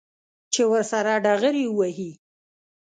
چې 0.53 0.61
ورسره 0.71 1.13
ډغرې 1.25 1.65
ووهي. 1.69 2.11